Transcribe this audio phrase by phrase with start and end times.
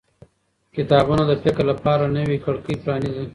[0.75, 3.25] کتابونه د فکر لپاره نوې کړکۍ پرانیزي